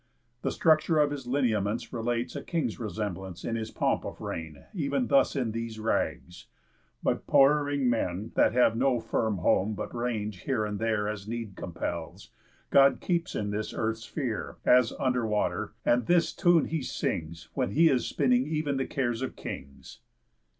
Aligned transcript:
The 0.41 0.49
structure 0.49 0.97
of 0.97 1.11
his 1.11 1.27
lineaments 1.27 1.93
relates 1.93 2.35
A 2.35 2.41
king's 2.41 2.79
resemblance 2.79 3.45
in 3.45 3.55
his 3.55 3.69
pomp 3.69 4.03
of 4.03 4.19
reign 4.19 4.63
Ev'n 4.75 5.05
thus 5.09 5.35
in 5.35 5.51
these 5.51 5.77
rags. 5.79 6.47
But 7.03 7.27
poor 7.27 7.53
erring 7.53 7.87
men, 7.87 8.31
That 8.33 8.51
have 8.53 8.75
no 8.75 8.99
firm 8.99 9.37
home, 9.37 9.75
but 9.75 9.93
range 9.93 10.37
here 10.45 10.65
and 10.65 10.79
there 10.79 11.07
As 11.07 11.27
need 11.27 11.55
compels, 11.55 12.31
God 12.71 12.99
keeps 12.99 13.35
in 13.35 13.51
this 13.51 13.75
earth's 13.75 14.01
sphere, 14.05 14.57
As 14.65 14.91
under 14.99 15.23
water, 15.27 15.73
and 15.85 16.07
this 16.07 16.33
tune 16.33 16.65
he 16.65 16.81
sings, 16.81 17.49
When 17.53 17.69
he 17.69 17.87
is 17.87 18.07
spinning 18.07 18.47
ev'n 18.51 18.77
the 18.77 18.87
cares 18.87 19.21
of 19.21 19.35
kings." 19.35 19.99